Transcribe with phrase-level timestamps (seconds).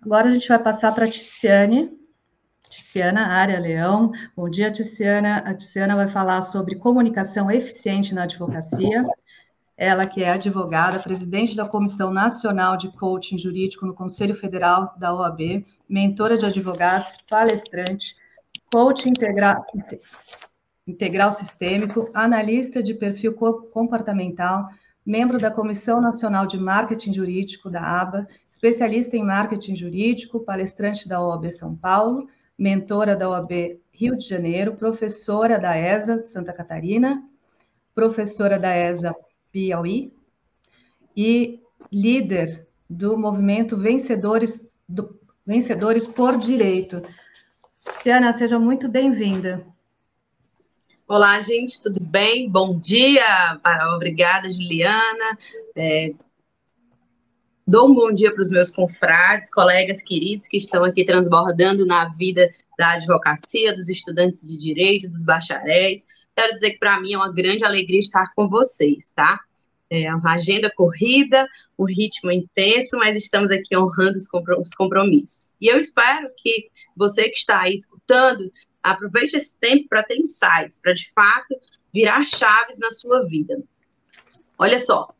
[0.00, 1.90] Agora a gente vai passar para a Ticiane,
[2.68, 4.12] Ticiana Área Leão.
[4.36, 5.38] Bom dia, Ticiana.
[5.38, 9.04] A Ticiana vai falar sobre comunicação eficiente na advocacia.
[9.76, 15.14] Ela que é advogada, presidente da Comissão Nacional de Coaching Jurídico no Conselho Federal da
[15.14, 18.14] OAB, mentora de advogados, palestrante,
[18.72, 19.64] coach integral,
[20.86, 24.68] integral sistêmico, analista de perfil comportamental,
[25.08, 31.18] membro da Comissão Nacional de Marketing Jurídico da ABA, especialista em marketing jurídico, palestrante da
[31.18, 37.24] OAB São Paulo, mentora da OAB Rio de Janeiro, professora da ESA Santa Catarina,
[37.94, 39.16] professora da ESA
[39.50, 40.12] Piauí
[41.16, 41.58] e
[41.90, 47.00] líder do movimento Vencedores, do, Vencedores por Direito.
[47.86, 49.66] Luciana, seja muito bem-vinda.
[51.08, 52.50] Olá, gente, tudo bem?
[52.50, 53.58] Bom dia,
[53.96, 55.38] obrigada, Juliana.
[55.74, 56.12] É,
[57.66, 62.10] dou um bom dia para os meus confrades, colegas queridos que estão aqui transbordando na
[62.10, 66.04] vida da advocacia, dos estudantes de direito, dos bacharéis.
[66.36, 69.40] Quero dizer que para mim é uma grande alegria estar com vocês, tá?
[69.88, 75.56] É uma agenda corrida, um ritmo intenso, mas estamos aqui honrando os compromissos.
[75.58, 78.52] E eu espero que você que está aí escutando
[78.90, 81.54] Aproveite esse tempo para ter insights, para de fato
[81.92, 83.62] virar chaves na sua vida.
[84.58, 85.14] Olha só,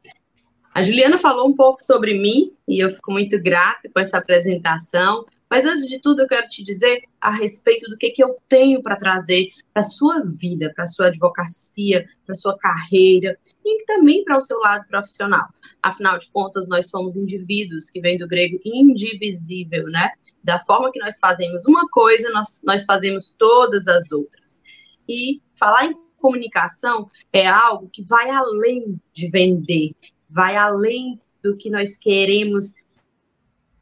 [0.74, 5.26] a Juliana falou um pouco sobre mim e eu fico muito grata com essa apresentação.
[5.50, 8.82] Mas antes de tudo, eu quero te dizer a respeito do que, que eu tenho
[8.82, 13.84] para trazer para a sua vida, para a sua advocacia, para a sua carreira e
[13.86, 15.46] também para o seu lado profissional.
[15.82, 20.10] Afinal de contas, nós somos indivíduos que vem do grego indivisível, né?
[20.44, 24.62] Da forma que nós fazemos uma coisa, nós, nós fazemos todas as outras.
[25.08, 29.94] E falar em comunicação é algo que vai além de vender,
[30.28, 32.74] vai além do que nós queremos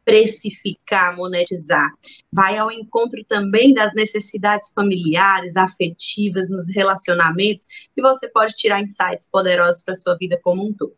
[0.06, 1.92] precificar, monetizar.
[2.32, 9.28] Vai ao encontro também das necessidades familiares, afetivas, nos relacionamentos, e você pode tirar insights
[9.28, 10.96] poderosos para sua vida como um todo.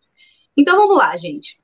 [0.55, 1.59] Então vamos lá, gente.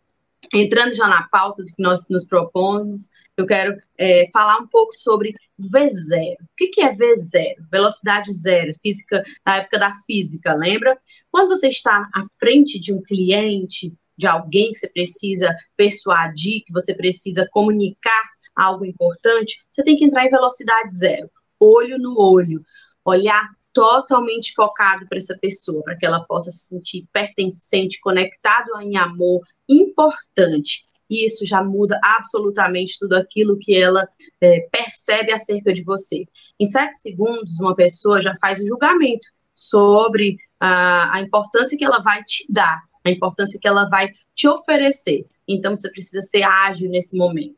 [0.54, 4.93] Entrando já na pauta do que nós nos propomos, eu quero é, falar um pouco
[4.94, 6.34] sobre V0.
[6.41, 7.56] O que, que é V0?
[7.71, 10.99] Velocidade zero, física, na época da física, lembra?
[11.31, 16.73] Quando você está à frente de um cliente, de alguém que você precisa persuadir, que
[16.73, 18.23] você precisa comunicar
[18.55, 22.61] algo importante, você tem que entrar em velocidade zero, olho no olho,
[23.05, 28.97] olhar totalmente focado para essa pessoa, para que ela possa se sentir pertencente, conectado em
[28.97, 30.87] amor, importante.
[31.11, 34.09] E isso já muda absolutamente tudo aquilo que ela
[34.41, 36.25] é, percebe acerca de você.
[36.59, 41.99] Em sete segundos, uma pessoa já faz o julgamento sobre a, a importância que ela
[41.99, 45.26] vai te dar a importância que ela vai te oferecer.
[45.47, 47.56] Então, você precisa ser ágil nesse momento.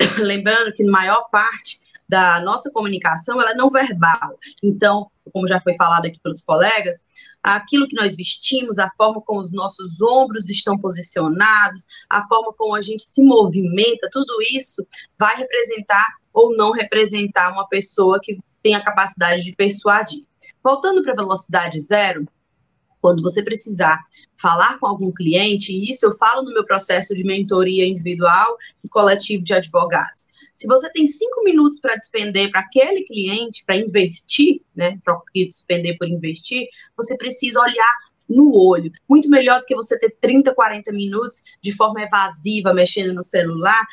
[0.18, 4.38] Lembrando que, na maior parte da nossa comunicação, ela é não verbal.
[4.62, 7.06] Então, como já foi falado aqui pelos colegas,
[7.42, 12.74] aquilo que nós vestimos, a forma como os nossos ombros estão posicionados, a forma como
[12.74, 14.86] a gente se movimenta, tudo isso
[15.18, 20.24] vai representar ou não representar uma pessoa que tem a capacidade de persuadir.
[20.62, 22.26] Voltando para a velocidade zero,
[23.00, 23.98] quando você precisar
[24.36, 28.88] falar com algum cliente, e isso eu falo no meu processo de mentoria individual e
[28.88, 30.28] coletivo de advogados.
[30.54, 34.98] Se você tem cinco minutos para despender para aquele cliente, para investir, né?
[35.06, 36.66] Aqui despender por investir,
[36.96, 37.92] você precisa olhar
[38.28, 38.92] no olho.
[39.08, 43.86] Muito melhor do que você ter 30, 40 minutos de forma evasiva, mexendo no celular,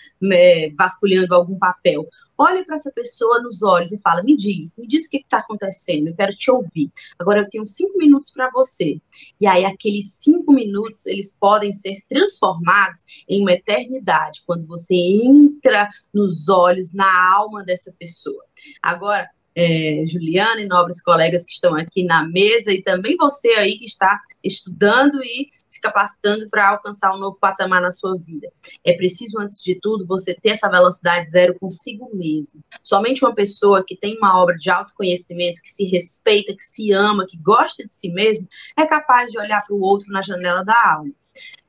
[0.75, 2.05] vasculhando algum papel.
[2.37, 5.39] Olhe para essa pessoa nos olhos e fala: me diz, me diz o que está
[5.39, 6.91] acontecendo, eu quero te ouvir.
[7.17, 8.99] Agora eu tenho cinco minutos para você.
[9.39, 15.89] E aí, aqueles cinco minutos, eles podem ser transformados em uma eternidade, quando você entra
[16.13, 18.43] nos olhos, na alma dessa pessoa.
[18.81, 23.77] Agora, é, Juliana e nobres colegas que estão aqui na mesa e também você aí
[23.77, 28.51] que está estudando e se capacitando para alcançar um novo patamar na sua vida.
[28.83, 32.61] É preciso, antes de tudo, você ter essa velocidade zero consigo mesmo.
[32.83, 37.25] Somente uma pessoa que tem uma obra de autoconhecimento, que se respeita, que se ama,
[37.25, 38.47] que gosta de si mesmo,
[38.77, 41.11] é capaz de olhar para o outro na janela da alma.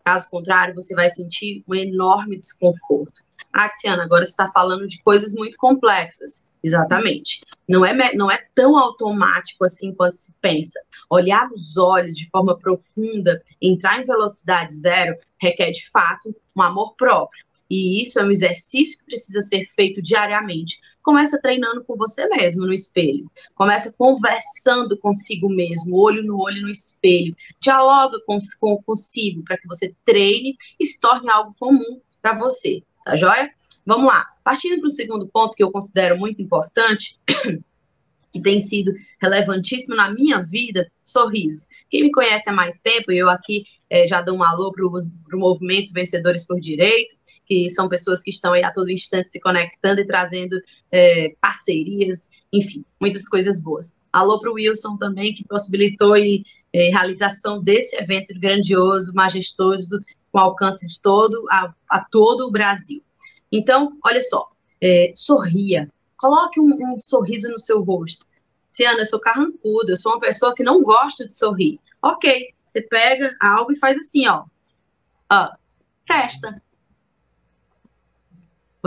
[0.04, 3.24] Caso contrário, você vai sentir um enorme desconforto.
[3.52, 6.46] Ah, Tiana, agora você está falando de coisas muito complexas.
[6.62, 7.42] Exatamente.
[7.68, 10.80] Não é, não é tão automático assim quanto se pensa.
[11.10, 16.94] Olhar nos olhos de forma profunda, entrar em velocidade zero, requer de fato um amor
[16.96, 17.44] próprio.
[17.68, 20.80] E isso é um exercício que precisa ser feito diariamente.
[21.02, 23.26] Começa treinando com você mesmo no espelho.
[23.54, 27.34] Começa conversando consigo mesmo, olho no olho no espelho.
[27.60, 32.82] Dialoga com, com consigo para que você treine e se torne algo comum para você.
[33.04, 33.50] Tá joia?
[33.86, 34.26] Vamos lá.
[34.42, 37.16] Partindo para o segundo ponto que eu considero muito importante,
[38.32, 38.92] que tem sido
[39.22, 41.68] relevantíssimo na minha vida, sorriso.
[41.88, 45.38] Quem me conhece há mais tempo, eu aqui é, já dou um alô para o
[45.40, 47.14] movimento Vencedores por Direito,
[47.46, 50.60] que são pessoas que estão aí a todo instante se conectando e trazendo
[50.90, 54.00] é, parcerias, enfim, muitas coisas boas.
[54.12, 56.42] Alô para o Wilson também, que possibilitou a é,
[56.90, 60.00] realização desse evento grandioso, majestoso,
[60.32, 63.00] com alcance de todo, a, a todo o Brasil.
[63.50, 64.50] Então, olha só,
[64.80, 68.24] é, sorria, Coloque um, um sorriso no seu rosto.
[68.70, 71.78] Ciana, eu sou carrancuda, eu sou uma pessoa que não gosta de sorrir.
[72.02, 74.44] Ok, você pega algo e faz assim, ó.
[75.30, 75.48] Ó,
[76.06, 76.62] testa.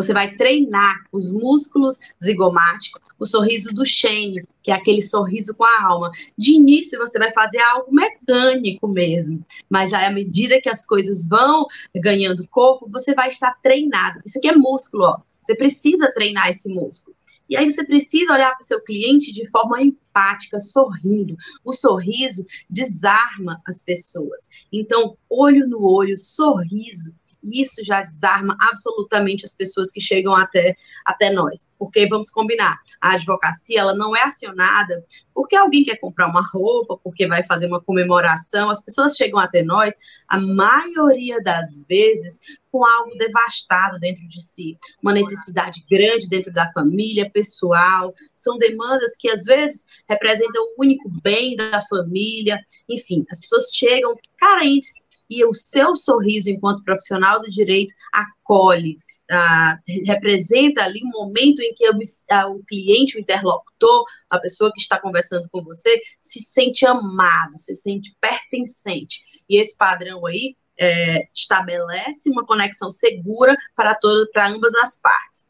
[0.01, 5.65] Você vai treinar os músculos zigomáticos, o sorriso do Shane, que é aquele sorriso com
[5.65, 6.09] a alma.
[6.37, 11.67] De início, você vai fazer algo mecânico mesmo, mas à medida que as coisas vão
[11.97, 14.21] ganhando corpo, você vai estar treinado.
[14.25, 15.17] Isso aqui é músculo, ó.
[15.29, 17.13] Você precisa treinar esse músculo.
[17.49, 21.35] E aí você precisa olhar para o seu cliente de forma empática, sorrindo.
[21.65, 24.49] O sorriso desarma as pessoas.
[24.71, 30.75] Então, olho no olho, sorriso, isso já desarma absolutamente as pessoas que chegam até,
[31.05, 31.69] até nós.
[31.77, 35.03] Porque, vamos combinar, a advocacia ela não é acionada
[35.39, 38.69] porque alguém quer comprar uma roupa, porque vai fazer uma comemoração.
[38.69, 39.95] As pessoas chegam até nós,
[40.27, 46.69] a maioria das vezes, com algo devastado dentro de si, uma necessidade grande dentro da
[46.73, 48.13] família, pessoal.
[48.35, 52.59] São demandas que, às vezes, representam o único bem da família.
[52.89, 58.97] Enfim, as pessoas chegam carentes e o seu sorriso enquanto profissional do direito acolhe,
[59.31, 61.93] ah, representa ali um momento em que o,
[62.31, 67.53] ah, o, cliente, o interlocutor, a pessoa que está conversando com você, se sente amado,
[67.55, 69.21] se sente pertencente.
[69.47, 75.47] E esse padrão aí é, estabelece uma conexão segura para, todo, para ambas as partes.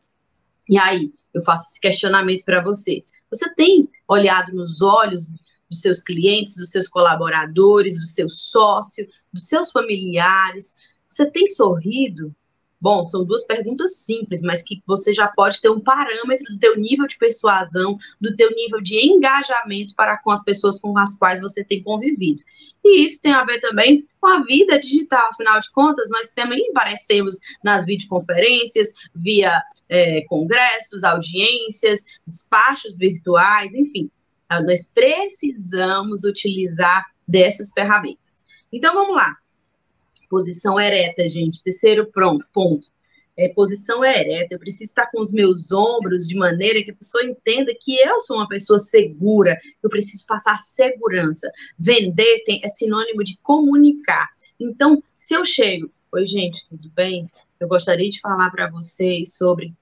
[0.67, 3.03] E aí, eu faço esse questionamento para você.
[3.29, 5.29] Você tem olhado nos olhos
[5.69, 10.75] dos seus clientes, dos seus colaboradores, do seu sócio, dos seus familiares?
[11.09, 12.35] Você tem sorrido?
[12.81, 16.77] Bom, são duas perguntas simples, mas que você já pode ter um parâmetro do teu
[16.77, 21.41] nível de persuasão, do teu nível de engajamento para com as pessoas com as quais
[21.41, 22.41] você tem convivido.
[22.85, 26.69] E isso tem a ver também com a vida digital, afinal de contas, nós também
[26.69, 34.09] aparecemos nas videoconferências, via é, congressos, audiências, despachos virtuais, enfim.
[34.65, 38.28] Nós precisamos utilizar dessas ferramentas.
[38.71, 39.35] Então, vamos lá.
[40.29, 41.63] Posição ereta, gente.
[41.63, 42.87] Terceiro pronto, ponto.
[43.37, 44.55] É, posição ereta.
[44.55, 48.19] Eu preciso estar com os meus ombros de maneira que a pessoa entenda que eu
[48.19, 49.57] sou uma pessoa segura.
[49.81, 51.49] Eu preciso passar segurança.
[51.77, 54.27] Vender tem, é sinônimo de comunicar.
[54.59, 57.29] Então, se eu chego, oi gente, tudo bem?
[57.59, 59.73] Eu gostaria de falar para vocês sobre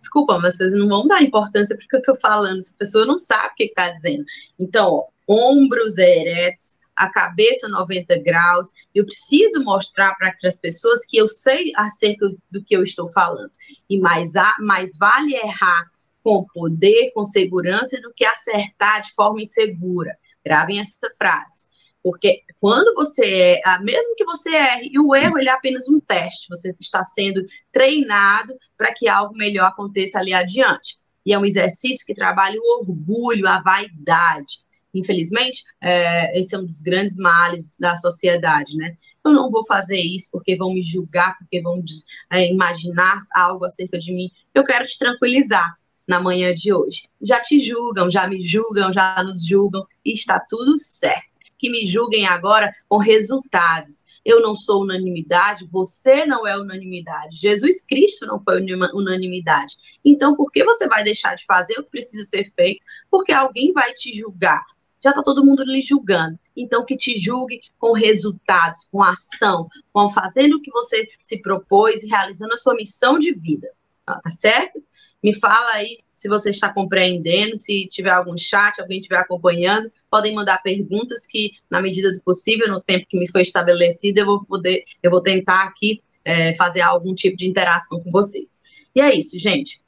[0.00, 3.48] Desculpa, mas vocês não vão dar importância porque eu estou falando, essa pessoa não sabe
[3.48, 4.24] o que está dizendo.
[4.58, 11.16] Então, ó, ombros eretos, a cabeça 90 graus, eu preciso mostrar para as pessoas que
[11.16, 13.50] eu sei acerca do que eu estou falando.
[13.88, 15.90] E mais, a, mais vale errar
[16.22, 20.14] com poder, com segurança, do que acertar de forma insegura.
[20.44, 21.70] Gravem essa frase.
[22.02, 25.98] Porque quando você é, mesmo que você erre, e o erro ele é apenas um
[25.98, 27.42] teste, você está sendo
[27.72, 30.98] treinado para que algo melhor aconteça ali adiante.
[31.24, 34.58] E é um exercício que trabalha o orgulho, a vaidade.
[34.94, 38.94] Infelizmente, é, esse é um dos grandes males da sociedade, né?
[39.24, 41.82] Eu não vou fazer isso porque vão me julgar, porque vão
[42.30, 44.30] é, imaginar algo acerca de mim.
[44.54, 45.76] Eu quero te tranquilizar
[46.08, 47.08] na manhã de hoje.
[47.20, 51.30] Já te julgam, já me julgam, já nos julgam, e está tudo certo
[51.60, 54.06] que me julguem agora com resultados.
[54.24, 57.36] Eu não sou unanimidade, você não é unanimidade.
[57.36, 58.62] Jesus Cristo não foi
[58.94, 59.74] unanimidade.
[60.02, 62.84] Então, por que você vai deixar de fazer o que precisa ser feito?
[63.10, 64.64] Porque alguém vai te julgar.
[65.02, 66.38] Já está todo mundo lhe julgando.
[66.56, 72.02] Então, que te julgue com resultados, com ação, com fazendo o que você se propôs
[72.02, 73.68] e realizando a sua missão de vida.
[74.04, 74.82] Tá certo?
[75.22, 80.34] Me fala aí se você está compreendendo, se tiver algum chat, alguém estiver acompanhando, podem
[80.34, 84.44] mandar perguntas que, na medida do possível, no tempo que me foi estabelecido, eu vou
[84.46, 88.60] poder, eu vou tentar aqui é, fazer algum tipo de interação com vocês.
[88.94, 89.80] E é isso, gente.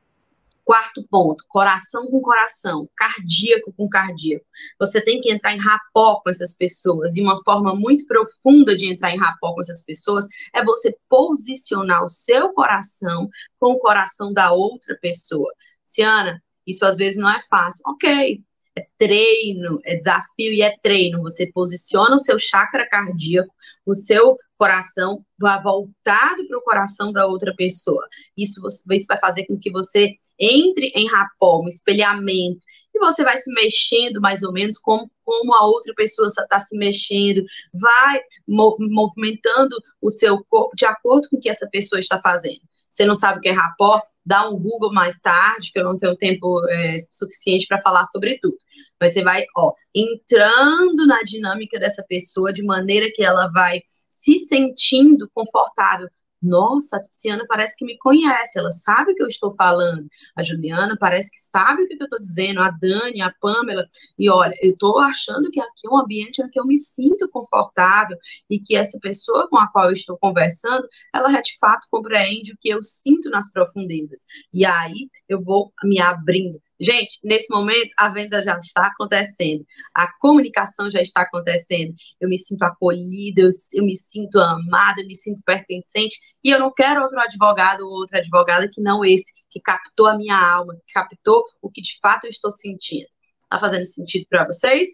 [0.65, 4.47] Quarto ponto, coração com coração, cardíaco com cardíaco.
[4.79, 7.17] Você tem que entrar em rapó com essas pessoas.
[7.17, 12.05] E uma forma muito profunda de entrar em rapó com essas pessoas é você posicionar
[12.05, 13.29] o seu coração
[13.59, 15.53] com o coração da outra pessoa.
[15.85, 17.83] Ciana, isso às vezes não é fácil.
[17.87, 18.41] Ok,
[18.77, 21.23] é treino, é desafio e é treino.
[21.23, 23.53] Você posiciona o seu chakra cardíaco,
[23.87, 25.25] o seu coração
[25.63, 28.07] voltado para o coração da outra pessoa.
[28.37, 33.39] Isso, isso vai fazer com que você entre em rapó, um espelhamento, e você vai
[33.39, 39.77] se mexendo mais ou menos como, como a outra pessoa está se mexendo, vai movimentando
[40.01, 42.61] o seu corpo de acordo com o que essa pessoa está fazendo.
[42.91, 44.03] Você não sabe o que é rapó?
[44.25, 48.39] Dá um Google mais tarde, que eu não tenho tempo é, suficiente para falar sobre
[48.41, 48.57] tudo.
[49.01, 54.39] Mas você vai, ó, entrando na dinâmica dessa pessoa de maneira que ela vai se
[54.39, 56.09] sentindo confortável
[56.43, 60.07] nossa, a Tiziana parece que me conhece, ela sabe o que eu estou falando.
[60.37, 63.87] A Juliana parece que sabe o que eu estou dizendo, a Dani, a Pamela.
[64.19, 67.29] E olha, eu estou achando que aqui é um ambiente em que eu me sinto
[67.29, 68.17] confortável
[68.51, 72.57] e que essa pessoa com a qual eu estou conversando, ela de fato compreende o
[72.61, 74.25] que eu sinto nas profundezas.
[74.53, 76.61] E aí eu vou me abrindo.
[76.83, 81.95] Gente, nesse momento a venda já está acontecendo, a comunicação já está acontecendo.
[82.21, 86.73] Eu me sinto acolhida, eu, me sinto amada, eu me sinto pertencente, e eu não
[86.73, 90.93] quero outro advogado ou outra advogada que não esse, que captou a minha alma, que
[90.93, 93.07] captou o que de fato eu estou sentindo.
[93.45, 94.89] Está fazendo sentido para vocês?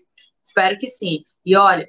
[0.45, 1.25] Espero que sim.
[1.43, 1.89] E olha,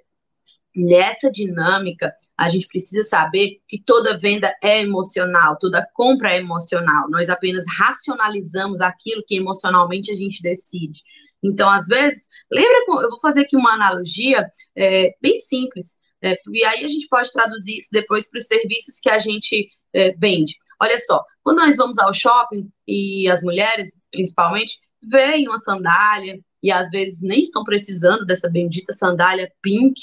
[0.75, 7.09] nessa dinâmica, a gente precisa saber que toda venda é emocional, toda compra é emocional.
[7.09, 11.01] Nós apenas racionalizamos aquilo que emocionalmente a gente decide.
[11.43, 16.65] Então, às vezes, lembra, eu vou fazer aqui uma analogia é, bem simples, é, e
[16.65, 20.55] aí a gente pode traduzir isso depois para os serviços que a gente é, vende.
[20.81, 26.71] Olha só, quando nós vamos ao shopping, e as mulheres, principalmente, veem uma sandália, e
[26.71, 29.93] às vezes nem estão precisando dessa bendita sandália pink,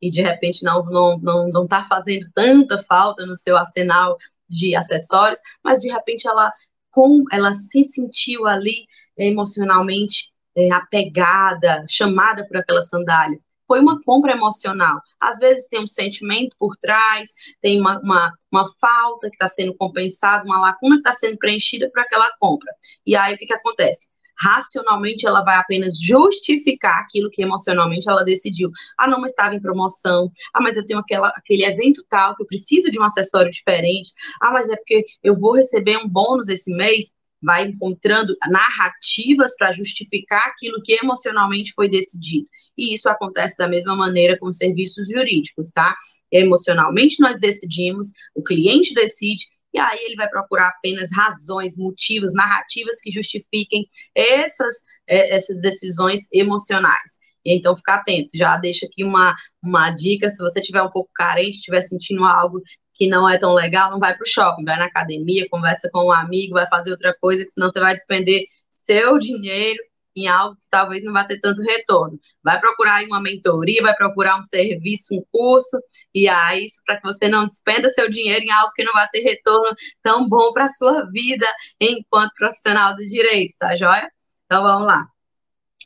[0.00, 4.16] e de repente não não não não está fazendo tanta falta no seu arsenal
[4.48, 6.52] de acessórios, mas de repente ela
[6.90, 8.86] com ela se sentiu ali
[9.16, 13.38] emocionalmente é, apegada, chamada por aquela sandália.
[13.66, 15.00] Foi uma compra emocional.
[15.20, 19.74] Às vezes tem um sentimento por trás, tem uma, uma, uma falta que está sendo
[19.76, 22.72] compensada, uma lacuna que está sendo preenchida por aquela compra.
[23.06, 24.08] E aí o que, que acontece?
[24.40, 28.70] Racionalmente ela vai apenas justificar aquilo que emocionalmente ela decidiu.
[28.96, 30.30] Ah, não, mas estava em promoção.
[30.54, 34.12] Ah, mas eu tenho aquela, aquele evento tal que eu preciso de um acessório diferente.
[34.40, 37.12] Ah, mas é porque eu vou receber um bônus esse mês.
[37.40, 42.48] Vai encontrando narrativas para justificar aquilo que emocionalmente foi decidido.
[42.76, 45.96] E isso acontece da mesma maneira com os serviços jurídicos, tá?
[46.30, 53.00] Emocionalmente nós decidimos, o cliente decide, e aí ele vai procurar apenas razões, motivos, narrativas
[53.00, 54.74] que justifiquem essas,
[55.06, 57.18] é, essas decisões emocionais.
[57.44, 58.30] Então, ficar atento.
[58.34, 62.60] Já deixa aqui uma, uma dica: se você estiver um pouco carente, estiver sentindo algo
[62.94, 66.06] que não é tão legal, não vai para o shopping, vai na academia, conversa com
[66.06, 69.78] um amigo, vai fazer outra coisa, que senão você vai despender seu dinheiro
[70.22, 72.18] em algo que talvez não vá ter tanto retorno.
[72.42, 75.78] Vai procurar uma mentoria, vai procurar um serviço, um curso,
[76.14, 79.20] e aí, para que você não despenda seu dinheiro em algo que não vai ter
[79.20, 81.46] retorno tão bom para a sua vida
[81.80, 84.10] enquanto profissional do direito, tá joia?
[84.46, 85.06] Então vamos lá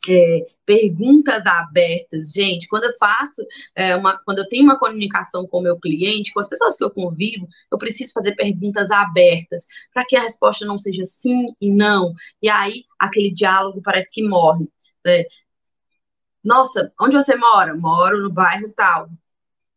[0.09, 2.67] é, perguntas abertas, gente.
[2.67, 3.41] Quando eu faço
[3.75, 6.83] é, uma, quando eu tenho uma comunicação com o meu cliente, com as pessoas que
[6.83, 11.71] eu convivo, eu preciso fazer perguntas abertas para que a resposta não seja sim e
[11.71, 12.13] não.
[12.41, 14.67] E aí aquele diálogo parece que morre.
[15.05, 15.27] É,
[16.43, 17.75] Nossa, onde você mora?
[17.75, 19.09] Moro no bairro tal.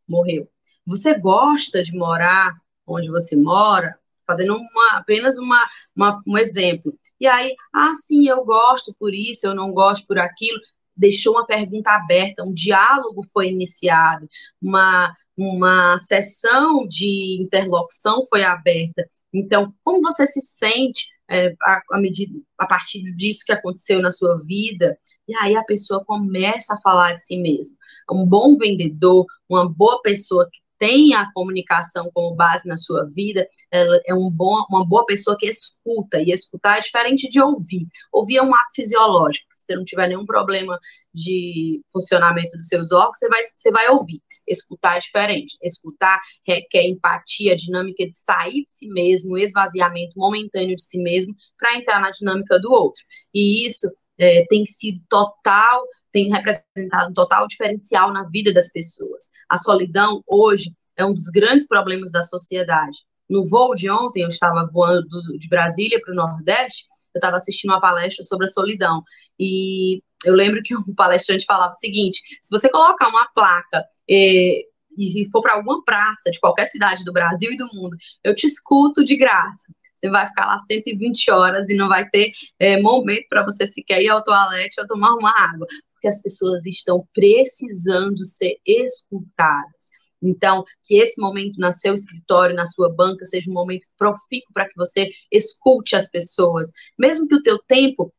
[0.09, 0.49] Morreu.
[0.87, 3.99] Você gosta de morar onde você mora?
[4.27, 5.65] Fazendo uma, apenas uma,
[5.95, 6.93] uma, um exemplo.
[7.21, 10.59] E aí, ah, sim, eu gosto por isso, eu não gosto por aquilo.
[10.97, 14.27] Deixou uma pergunta aberta, um diálogo foi iniciado,
[14.61, 19.07] uma, uma sessão de interlocução foi aberta.
[19.33, 24.11] Então, como você se sente é, a, a, medida, a partir disso que aconteceu na
[24.11, 24.99] sua vida?
[25.29, 27.77] E aí a pessoa começa a falar de si mesma.
[28.11, 33.47] Um bom vendedor, uma boa pessoa que tem a comunicação como base na sua vida,
[33.71, 37.87] ela é um bom, uma boa pessoa que escuta, e escutar é diferente de ouvir.
[38.13, 40.79] Ouvir é um ato fisiológico, se você não tiver nenhum problema
[41.13, 44.21] de funcionamento dos seus órgãos, você vai, você vai ouvir.
[44.47, 45.57] Escutar é diferente.
[45.63, 51.77] Escutar requer empatia, dinâmica de sair de si mesmo, esvaziamento momentâneo de si mesmo, para
[51.77, 53.03] entrar na dinâmica do outro.
[53.33, 59.31] E isso é, tem sido total, tem representado um total diferencial na vida das pessoas.
[59.49, 62.99] A solidão, hoje, é um dos grandes problemas da sociedade.
[63.29, 67.37] No voo de ontem, eu estava voando do, de Brasília para o Nordeste, eu estava
[67.37, 69.03] assistindo uma palestra sobre a solidão.
[69.39, 74.63] E eu lembro que o palestrante falava o seguinte: se você colocar uma placa eh,
[74.97, 78.47] e for para alguma praça de qualquer cidade do Brasil e do mundo, eu te
[78.47, 79.73] escuto de graça.
[79.97, 84.03] Você vai ficar lá 120 horas e não vai ter é, momento para você sequer
[84.03, 89.97] ir ao toalete ou tomar uma água, porque as pessoas estão precisando ser escutadas.
[90.23, 94.69] Então, que esse momento no seu escritório, na sua banca, seja um momento profícuo para
[94.69, 98.13] que você escute as pessoas, mesmo que o teu tempo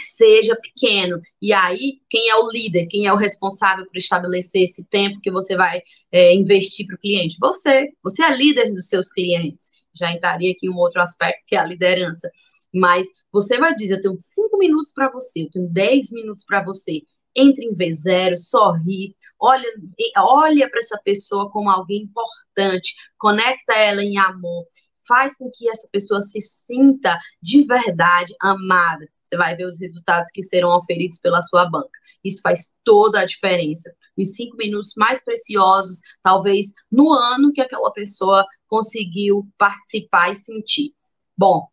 [0.00, 1.20] seja pequeno.
[1.40, 5.30] E aí, quem é o líder, quem é o responsável por estabelecer esse tempo que
[5.30, 7.36] você vai é, investir para o cliente?
[7.40, 7.88] Você.
[8.02, 9.70] Você é líder dos seus clientes.
[9.94, 12.30] Já entraria aqui um outro aspecto, que é a liderança.
[12.72, 16.62] Mas você vai dizer: eu tenho cinco minutos para você, eu tenho dez minutos para
[16.62, 17.02] você.
[17.34, 19.66] Entre em V0, sorri, olha,
[20.18, 24.66] olha para essa pessoa como alguém importante, conecta ela em amor,
[25.08, 30.30] faz com que essa pessoa se sinta de verdade amada você vai ver os resultados
[30.30, 31.98] que serão oferidos pela sua banca.
[32.24, 33.92] Isso faz toda a diferença.
[34.16, 40.94] Os cinco minutos mais preciosos, talvez no ano que aquela pessoa conseguiu participar e sentir.
[41.36, 41.68] Bom,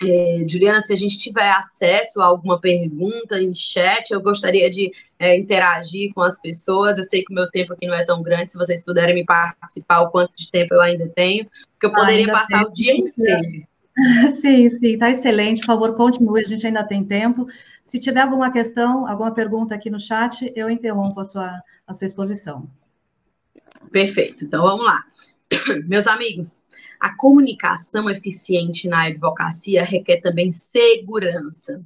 [0.00, 4.92] é, Juliana, se a gente tiver acesso a alguma pergunta em chat, eu gostaria de
[5.18, 6.98] é, interagir com as pessoas.
[6.98, 9.24] Eu sei que o meu tempo aqui não é tão grande, se vocês puderem me
[9.24, 12.96] participar, o quanto de tempo eu ainda tenho, porque eu poderia ainda passar o dia
[12.96, 13.66] inteiro.
[14.40, 15.60] Sim, sim, está excelente.
[15.60, 17.46] Por favor, continue, a gente ainda tem tempo.
[17.84, 22.06] Se tiver alguma questão, alguma pergunta aqui no chat, eu interrompo a sua, a sua
[22.06, 22.68] exposição.
[23.90, 25.04] Perfeito, então vamos lá.
[25.86, 26.58] Meus amigos,
[27.00, 31.84] a comunicação eficiente na advocacia requer também segurança.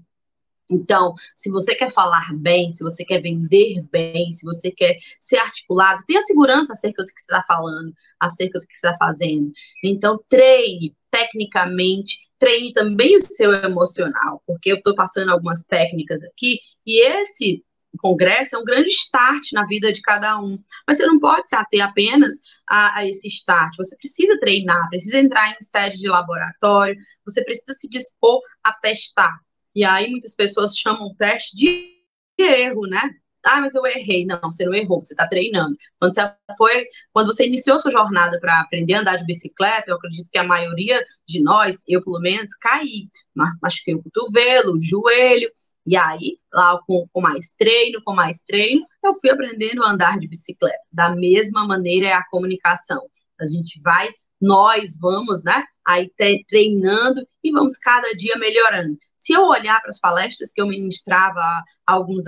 [0.70, 5.36] Então, se você quer falar bem, se você quer vender bem, se você quer ser
[5.36, 9.52] articulado, tenha segurança acerca do que você está falando, acerca do que você está fazendo.
[9.84, 16.58] Então, treine tecnicamente, treine também o seu emocional, porque eu estou passando algumas técnicas aqui,
[16.86, 17.62] e esse
[17.98, 20.58] congresso é um grande start na vida de cada um.
[20.86, 23.76] Mas você não pode se ater apenas a, a, esse start.
[23.76, 29.38] Você precisa treinar, precisa entrar em sede de laboratório, você precisa se dispor a testar.
[29.74, 31.92] E aí muitas pessoas chamam o teste de
[32.38, 33.00] erro, né?
[33.44, 34.24] Ah, mas eu errei.
[34.24, 35.76] Não, você não errou, você está treinando.
[35.98, 39.96] Quando você foi, quando você iniciou sua jornada para aprender a andar de bicicleta, eu
[39.96, 43.08] acredito que a maioria de nós, eu pelo menos, caí.
[43.34, 45.50] Machuquei o cotovelo, o joelho.
[45.84, 50.18] E aí, lá com, com mais treino, com mais treino, eu fui aprendendo a andar
[50.18, 50.78] de bicicleta.
[50.92, 53.02] Da mesma maneira é a comunicação.
[53.40, 54.08] A gente vai,
[54.42, 55.64] nós vamos, né?
[55.86, 56.10] Aí
[56.48, 58.98] treinando e vamos cada dia melhorando.
[59.16, 62.24] Se eu olhar para as palestras que eu ministrava há alguns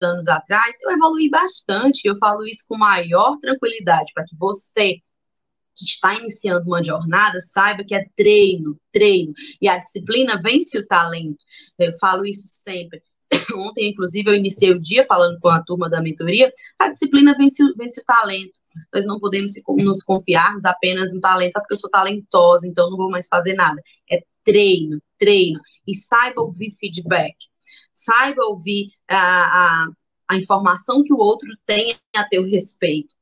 [0.00, 2.06] anos atrás, eu evolui bastante.
[2.06, 5.00] Eu falo isso com maior tranquilidade, para que você
[5.74, 9.34] que está iniciando uma jornada saiba que é treino, treino.
[9.60, 11.44] E a disciplina vence o talento.
[11.78, 13.02] Eu falo isso sempre.
[13.54, 16.52] Ontem, inclusive, eu iniciei o dia falando com a turma da mentoria.
[16.78, 18.60] A disciplina vence, vence o talento.
[18.92, 23.10] Nós não podemos nos confiarmos apenas no talento, porque eu sou talentosa, então não vou
[23.10, 23.80] mais fazer nada.
[24.10, 25.60] É treino, treino.
[25.86, 27.34] E saiba ouvir feedback.
[27.92, 29.88] Saiba ouvir a, a,
[30.28, 33.14] a informação que o outro tem a teu respeito.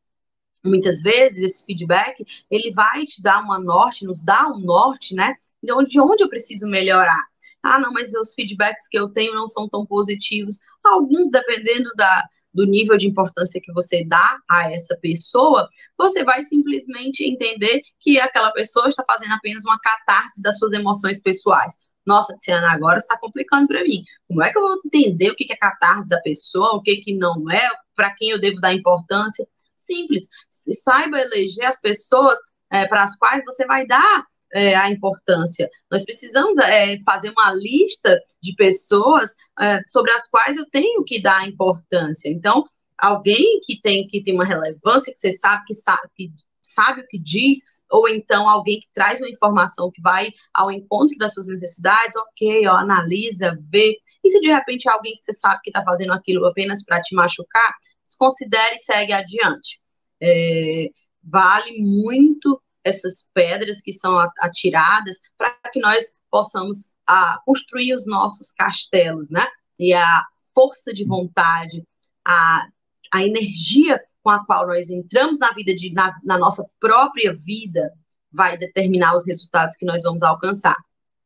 [0.64, 5.34] Muitas vezes esse feedback ele vai te dar uma norte, nos dá um norte, né?
[5.62, 7.22] De onde, de onde eu preciso melhorar.
[7.64, 10.59] Ah, não, mas os feedbacks que eu tenho não são tão positivos.
[10.85, 12.22] Alguns, dependendo da,
[12.53, 18.20] do nível de importância que você dá a essa pessoa, você vai simplesmente entender que
[18.20, 21.79] aquela pessoa está fazendo apenas uma catarse das suas emoções pessoais.
[22.07, 24.05] Nossa, Tiana, agora está complicando para mim.
[24.29, 27.14] Como é que eu vou entender o que é catarse da pessoa, o que, que
[27.14, 29.46] não é, para quem eu devo dar importância?
[29.74, 30.29] Simples.
[30.50, 32.38] Saiba eleger as pessoas
[32.70, 35.68] é, para as quais você vai dar é, a importância.
[35.90, 41.20] Nós precisamos é, fazer uma lista de pessoas é, sobre as quais eu tenho que
[41.20, 42.28] dar importância.
[42.28, 42.64] Então,
[42.96, 46.30] alguém que tem que tem uma relevância, que você sabe que sabe, que
[46.62, 47.58] sabe o que diz,
[47.90, 52.66] ou então alguém que traz uma informação que vai ao encontro das suas necessidades, ok,
[52.68, 53.96] ó, analisa, vê.
[54.22, 57.14] E se de repente alguém que você sabe que está fazendo aquilo apenas para te
[57.14, 57.74] machucar,
[58.16, 59.80] considere e segue adiante.
[60.20, 60.88] É,
[61.22, 68.53] vale muito essas pedras que são atiradas para que nós possamos a, construir os nossos
[68.53, 69.47] castelos, né?
[69.79, 70.23] E a
[70.55, 71.85] força de vontade,
[72.25, 72.66] a,
[73.12, 77.92] a energia com a qual nós entramos na vida de na, na nossa própria vida
[78.33, 80.77] vai determinar os resultados que nós vamos alcançar.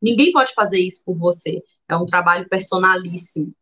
[0.01, 1.63] Ninguém pode fazer isso por você.
[1.89, 3.53] É um trabalho personalíssimo.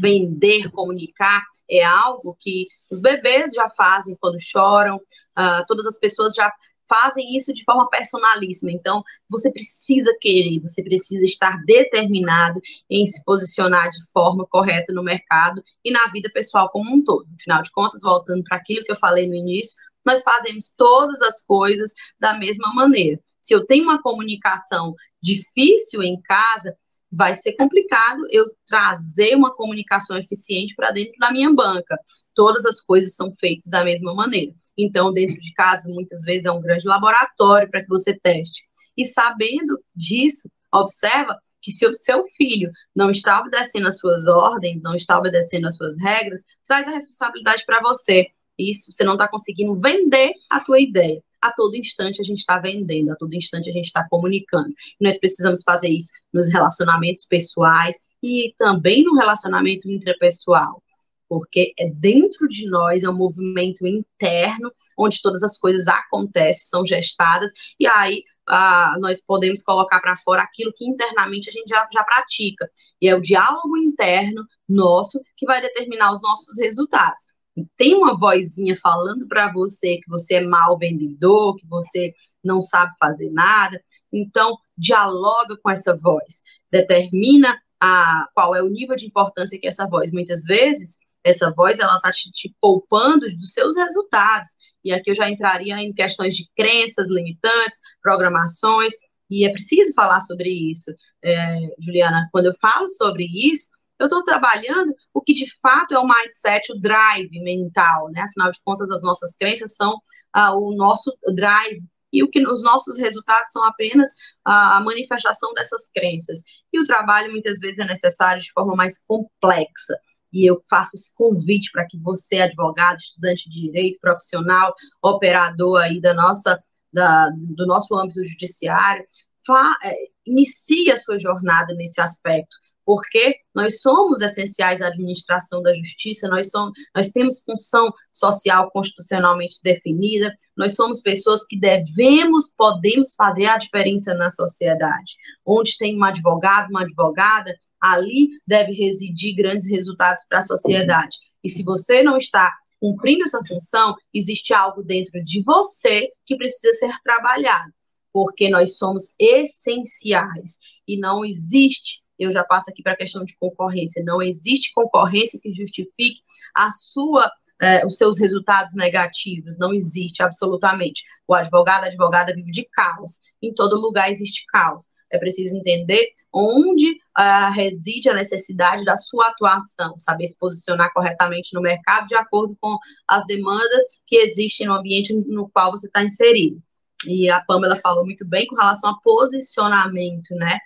[0.00, 6.34] Vender, comunicar é algo que os bebês já fazem quando choram, uh, todas as pessoas
[6.34, 6.52] já
[6.88, 8.72] fazem isso de forma personalíssima.
[8.72, 15.02] Então, você precisa querer, você precisa estar determinado em se posicionar de forma correta no
[15.02, 17.26] mercado e na vida pessoal como um todo.
[17.40, 21.42] Afinal de contas, voltando para aquilo que eu falei no início, nós fazemos todas as
[21.42, 23.18] coisas da mesma maneira.
[23.40, 26.76] Se eu tenho uma comunicação difícil em casa,
[27.14, 31.96] vai ser complicado eu trazer uma comunicação eficiente para dentro da minha banca.
[32.34, 34.52] Todas as coisas são feitas da mesma maneira.
[34.76, 38.64] Então, dentro de casa, muitas vezes é um grande laboratório para que você teste.
[38.96, 44.82] E sabendo disso, observa que se o seu filho não está obedecendo às suas ordens,
[44.82, 48.26] não está obedecendo às suas regras, traz a responsabilidade para você.
[48.58, 51.22] Isso, você não está conseguindo vender a tua ideia.
[51.44, 54.72] A todo instante a gente está vendendo, a todo instante a gente está comunicando.
[54.98, 60.82] Nós precisamos fazer isso nos relacionamentos pessoais e também no relacionamento intrapessoal
[61.28, 66.86] porque é dentro de nós, é um movimento interno, onde todas as coisas acontecem, são
[66.86, 71.88] gestadas, e aí ah, nós podemos colocar para fora aquilo que internamente a gente já,
[71.92, 72.70] já pratica.
[73.00, 77.33] E é o diálogo interno nosso que vai determinar os nossos resultados.
[77.76, 82.12] Tem uma vozinha falando para você que você é mal vendedor, que você
[82.42, 88.96] não sabe fazer nada, então dialoga com essa voz, determina a, qual é o nível
[88.96, 93.52] de importância que essa voz muitas vezes essa voz ela está te, te, poupando dos
[93.54, 94.50] seus resultados.
[94.84, 98.92] E aqui eu já entraria em questões de crenças limitantes, programações,
[99.30, 102.28] e é preciso falar sobre isso, é, Juliana.
[102.30, 106.72] Quando eu falo sobre isso, eu estou trabalhando o que de fato é o mindset,
[106.72, 108.22] o drive mental, né?
[108.22, 109.96] Afinal de contas, as nossas crenças são
[110.32, 114.10] ah, o nosso drive e o que os nossos resultados são apenas
[114.44, 116.42] a manifestação dessas crenças.
[116.72, 119.98] E o trabalho muitas vezes é necessário de forma mais complexa
[120.34, 126.00] e eu faço esse convite para que você, advogado, estudante de direito, profissional, operador aí
[126.00, 126.60] da nossa,
[126.92, 129.04] da, do nosso âmbito judiciário,
[129.46, 129.94] fa, é,
[130.26, 136.50] inicie a sua jornada nesse aspecto, porque nós somos essenciais à administração da justiça, nós,
[136.50, 143.58] somos, nós temos função social constitucionalmente definida, nós somos pessoas que devemos, podemos fazer a
[143.58, 145.14] diferença na sociedade.
[145.44, 151.16] Onde tem um advogado, uma advogada, ali deve residir grandes resultados para a sociedade.
[151.42, 156.72] E se você não está cumprindo essa função, existe algo dentro de você que precisa
[156.74, 157.72] ser trabalhado,
[158.12, 162.03] porque nós somos essenciais e não existe.
[162.18, 164.02] Eu já passo aqui para a questão de concorrência.
[164.04, 166.20] Não existe concorrência que justifique
[166.54, 169.56] a sua é, os seus resultados negativos.
[169.58, 171.02] Não existe absolutamente.
[171.26, 173.20] O advogado, a advogada vive de caos.
[173.40, 174.90] Em todo lugar existe caos.
[175.10, 181.54] É preciso entender onde uh, reside a necessidade da sua atuação, saber se posicionar corretamente
[181.54, 182.76] no mercado de acordo com
[183.08, 186.60] as demandas que existem no ambiente no qual você está inserido.
[187.06, 190.58] E a Pamela falou muito bem com relação a posicionamento, né?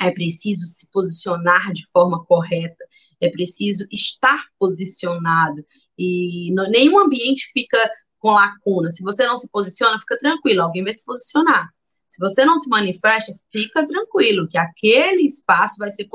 [0.00, 2.84] É preciso se posicionar de forma correta,
[3.20, 5.64] é preciso estar posicionado.
[5.98, 7.78] E nenhum ambiente fica
[8.18, 8.88] com lacuna.
[8.88, 11.68] Se você não se posiciona, fica tranquilo, alguém vai se posicionar.
[12.08, 16.08] Se você não se manifesta, fica tranquilo que aquele espaço vai ser,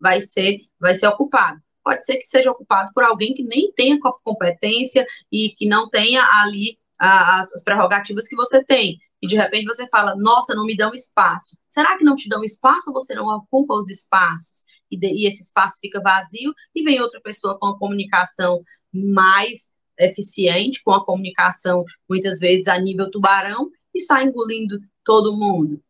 [0.00, 1.60] vai ser, vai ser ocupado.
[1.82, 6.22] Pode ser que seja ocupado por alguém que nem tenha competência e que não tenha
[6.40, 8.98] ali as, as prerrogativas que você tem.
[9.26, 11.58] E de repente você fala, nossa, não me dão espaço.
[11.68, 14.64] Será que não te dão espaço ou você não ocupa os espaços?
[14.88, 18.62] E, de, e esse espaço fica vazio e vem outra pessoa com a comunicação
[18.92, 25.82] mais eficiente, com a comunicação muitas vezes a nível tubarão e sai engolindo todo mundo.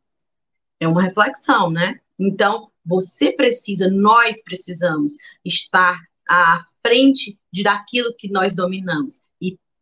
[0.81, 2.01] É uma reflexão, né?
[2.18, 5.12] Então, você precisa, nós precisamos
[5.44, 9.25] estar à frente de daquilo que nós dominamos.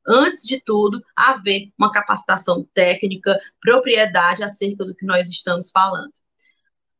[0.06, 6.12] Antes de tudo, haver uma capacitação técnica, propriedade acerca do que nós estamos falando.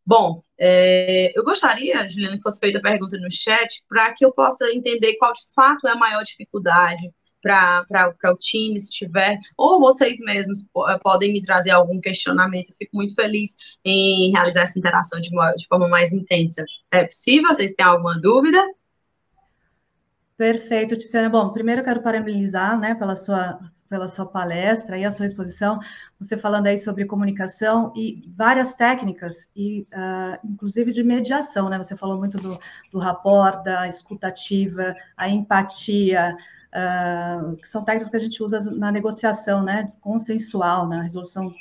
[0.06, 4.32] Bom, é, eu gostaria, Juliana, que fosse feita a pergunta no chat, para que eu
[4.32, 7.10] possa entender qual de fato é a maior dificuldade
[7.42, 12.76] para o time, se tiver, ou vocês mesmos eh, podem me trazer algum questionamento, eu
[12.76, 16.64] fico muito feliz em realizar essa interação de, de forma mais intensa.
[16.90, 17.48] É possível?
[17.48, 18.62] Vocês têm alguma dúvida?
[20.36, 21.28] Perfeito, Tiziana.
[21.28, 25.78] Bom, primeiro eu quero parabenizar, né, pela sua, pela sua palestra e a sua exposição,
[26.18, 31.78] você falando aí sobre comunicação e várias técnicas, e uh, inclusive de mediação, né?
[31.78, 32.58] Você falou muito do,
[32.90, 36.36] do rapport, da escutativa, a empatia,
[36.74, 41.54] uh, que são técnicas que a gente usa na negociação, né, consensual, na resolução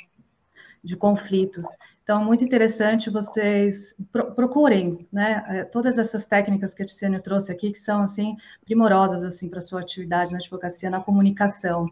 [0.84, 1.66] de conflitos.
[2.04, 7.52] Então, muito interessante vocês pro, procurem, né, eh, todas essas técnicas que a Tiziane trouxe
[7.52, 11.90] aqui, que são, assim, primorosas, assim, para a sua atividade na advocacia, na comunicação.